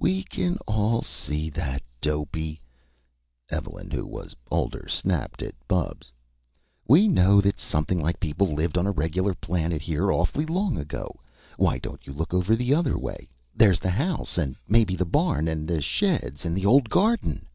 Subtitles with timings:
[0.00, 1.02] "We can see all
[1.52, 2.62] that, Dopey!"
[3.50, 6.10] Evelyn, who was older, snapped at Bubs.
[6.88, 11.14] "We know that something like people lived on a regular planet here, awful long ago.
[11.58, 13.28] Why don't you look over the other way?
[13.54, 17.46] There's the house and maybe the barn and the sheds and the old garden!"